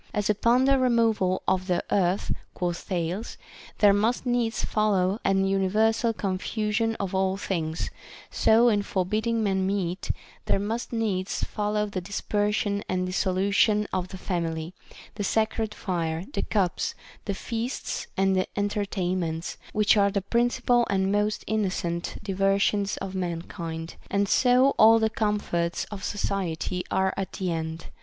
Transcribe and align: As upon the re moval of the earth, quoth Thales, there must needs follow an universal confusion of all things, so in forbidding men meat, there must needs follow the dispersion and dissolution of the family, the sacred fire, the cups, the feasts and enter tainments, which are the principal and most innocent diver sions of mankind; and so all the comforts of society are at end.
As 0.15 0.31
upon 0.31 0.65
the 0.65 0.79
re 0.79 0.89
moval 0.89 1.41
of 1.47 1.67
the 1.67 1.83
earth, 1.93 2.31
quoth 2.55 2.77
Thales, 2.79 3.37
there 3.77 3.93
must 3.93 4.25
needs 4.25 4.65
follow 4.65 5.19
an 5.23 5.45
universal 5.45 6.11
confusion 6.11 6.95
of 6.95 7.13
all 7.13 7.37
things, 7.37 7.91
so 8.31 8.67
in 8.67 8.81
forbidding 8.81 9.43
men 9.43 9.67
meat, 9.67 10.09
there 10.45 10.57
must 10.57 10.91
needs 10.91 11.43
follow 11.43 11.85
the 11.85 12.01
dispersion 12.01 12.83
and 12.89 13.05
dissolution 13.05 13.87
of 13.93 14.07
the 14.07 14.17
family, 14.17 14.73
the 15.13 15.23
sacred 15.23 15.71
fire, 15.75 16.25
the 16.33 16.41
cups, 16.41 16.95
the 17.25 17.35
feasts 17.35 18.07
and 18.17 18.47
enter 18.55 18.85
tainments, 18.85 19.57
which 19.71 19.95
are 19.97 20.09
the 20.09 20.23
principal 20.23 20.83
and 20.89 21.11
most 21.11 21.43
innocent 21.45 22.15
diver 22.23 22.57
sions 22.57 22.97
of 22.97 23.13
mankind; 23.13 23.97
and 24.09 24.27
so 24.27 24.71
all 24.79 24.97
the 24.97 25.11
comforts 25.11 25.85
of 25.91 26.03
society 26.03 26.83
are 26.89 27.13
at 27.17 27.39
end. 27.39 27.89